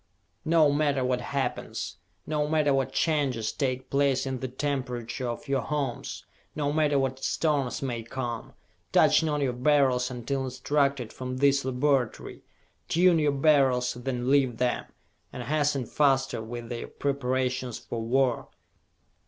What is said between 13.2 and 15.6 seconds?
Beryls, then leave them, and